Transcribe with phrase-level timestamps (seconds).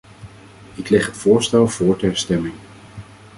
[0.75, 2.53] Ik leg het voorstel voor ter stemming.